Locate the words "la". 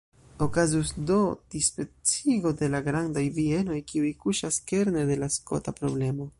2.75-2.81, 5.25-5.33